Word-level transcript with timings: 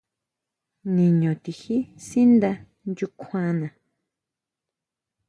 Niño 0.95 1.31
tijí 1.43 1.77
sínda 2.05 2.51
nyukjuana. 2.91 3.67